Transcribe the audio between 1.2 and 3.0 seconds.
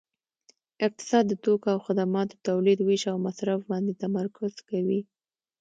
د توکو او خدماتو تولید